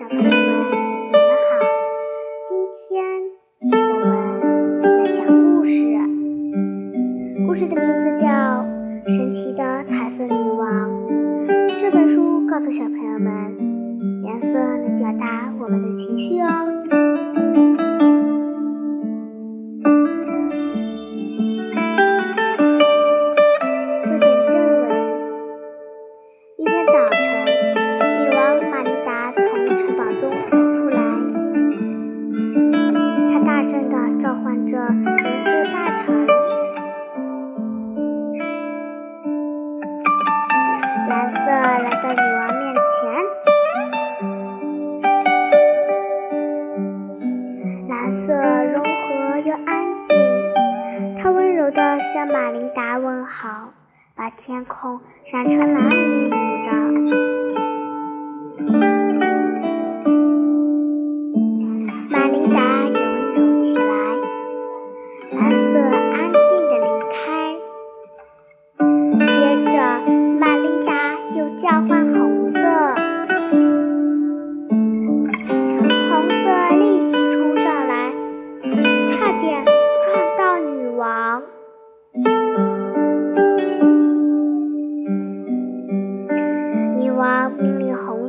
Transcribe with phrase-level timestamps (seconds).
[0.00, 1.60] 小朋友们你们好。
[2.48, 3.04] 今天
[3.60, 5.74] 我们来讲故事。
[7.46, 8.64] 故事的名字叫
[9.06, 10.90] 神奇的彩色女王。
[11.78, 16.99] 这本书告诉小朋友们颜色能表达我们的情绪哦。
[35.22, 36.26] 着颜色大臣。
[41.08, 42.98] 蓝色来到女王面前，
[47.88, 47.92] 蓝
[48.26, 48.32] 色
[48.64, 49.68] 柔和又安
[50.02, 50.08] 静。
[51.18, 53.72] 它温柔地向玛琳达问好，
[54.14, 56.49] 把天空染成蓝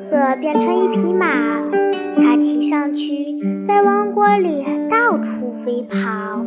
[0.02, 1.27] 色变成一匹马，
[2.17, 6.44] 它骑上去，在王国里到处飞跑。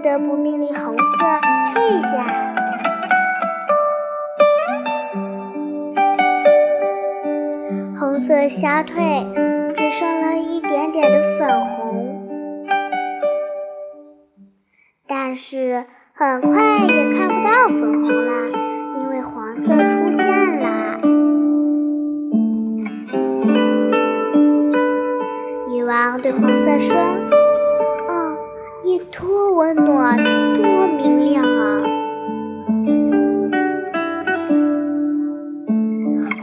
[0.00, 1.02] 不得不命令红色
[1.74, 2.24] 退下。
[7.94, 8.96] 红色消退，
[9.74, 12.26] 只剩了一点点的粉红，
[15.06, 15.84] 但是
[16.14, 18.48] 很快也看不到粉红了，
[19.02, 20.98] 因为黄色出现了。
[25.68, 26.96] 女王对黄色说
[28.08, 28.38] ：“哦，
[28.82, 29.49] 你多
[30.16, 31.82] 多明亮啊！”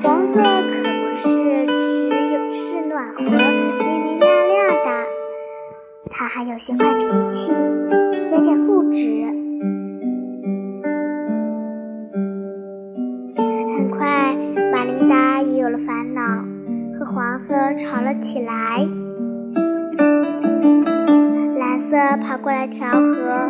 [0.04, 0.44] 黄色可
[0.84, 1.28] 不是
[1.66, 1.72] 只
[2.34, 2.58] 有是
[2.88, 3.32] 暖和、明
[4.04, 4.90] 明亮亮的，
[6.10, 7.52] 它还有些坏脾气，
[8.32, 9.26] 有点固执。
[13.76, 14.36] 很快，
[14.72, 16.22] 玛琳达也有了烦恼，
[16.98, 18.88] 和黄色吵了起来。
[21.98, 23.50] 蓝色跑过来调和，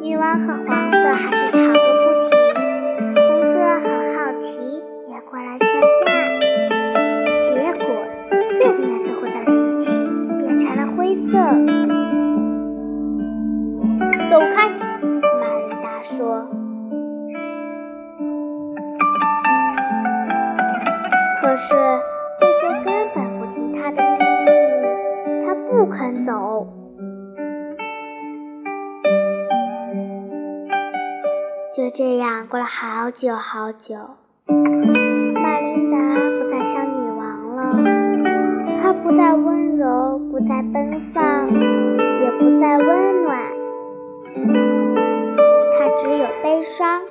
[0.00, 2.32] 女王和黄色还是吵个不停。
[3.14, 3.84] 红色很
[4.14, 5.68] 好奇，也过来劝
[6.00, 6.06] 架。
[7.42, 7.84] 结果，
[8.52, 10.00] 所有的颜色混在了一起，
[10.40, 11.32] 变成了灰色。
[14.30, 14.66] 走开！
[15.20, 16.48] 玛琳达说。
[21.42, 21.74] 可是
[22.40, 26.66] 灰色根本不听她的命令，它不肯走。
[31.84, 33.94] 就这样过了好久好久，
[34.46, 35.98] 玛琳达
[36.38, 37.76] 不再像女王了，
[38.80, 43.38] 她不再温柔，不再奔放，也不再温暖，
[45.78, 47.02] 她只有悲伤。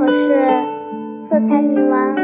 [0.00, 0.34] 可是，
[1.30, 2.16] 色彩女王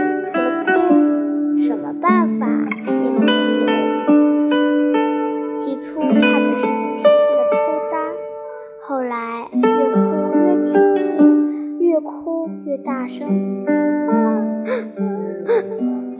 [13.09, 13.27] 声，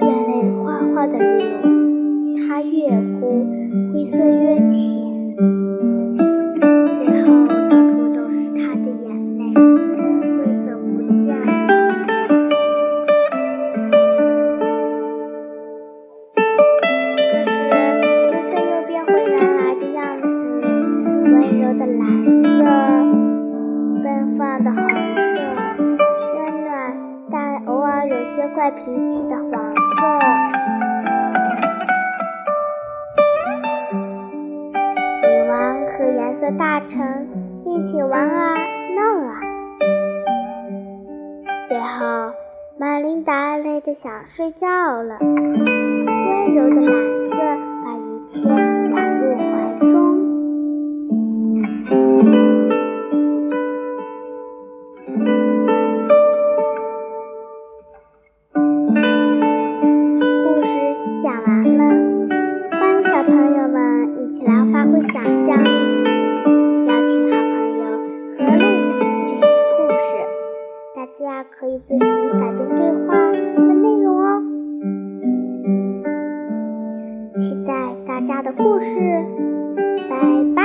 [0.01, 0.33] 眼泪
[0.65, 1.29] 哗哗的流。
[2.49, 2.89] 她越
[3.21, 3.47] 哭，
[3.93, 5.37] 灰色越浅，
[6.95, 9.09] 最后到处都是她的眼
[28.39, 29.51] 些怪脾气的黄色。
[35.27, 37.29] 女王和颜色大臣
[37.65, 38.55] 一起玩啊
[38.95, 39.41] 闹啊，
[41.67, 42.33] 最后
[42.79, 44.69] 玛琳达累得想睡觉
[45.03, 45.19] 了。
[45.21, 46.95] 温柔的蓝
[47.31, 47.37] 色
[47.83, 48.49] 把一切
[71.81, 74.27] 自己改变对话的内容哦。
[77.37, 77.73] 期待
[78.07, 78.87] 大家的故事，
[80.09, 80.17] 拜
[80.57, 80.58] 拜。